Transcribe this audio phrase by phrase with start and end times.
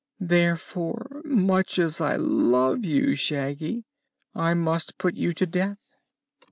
[0.19, 3.83] Therefore, much as I love you, Shaggy,
[4.33, 5.77] I must put you to death."